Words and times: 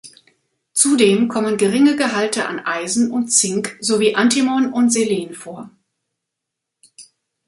Zudem 0.73 1.27
kommen 1.27 1.57
geringe 1.57 1.95
Gehalte 1.95 2.47
an 2.47 2.59
Eisen 2.59 3.11
und 3.11 3.27
Zink 3.27 3.77
sowie 3.81 4.15
Antimon 4.15 4.73
und 4.73 4.89
Selen 4.91 5.35
vor. 5.35 5.69